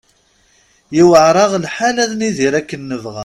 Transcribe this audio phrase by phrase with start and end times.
[0.97, 3.19] Yuɛer-aɣ lḥal ad nidir akken nebɣa.